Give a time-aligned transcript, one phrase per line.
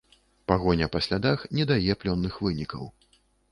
[0.51, 2.93] Пагоня па слядах не дае плённых вынікаў.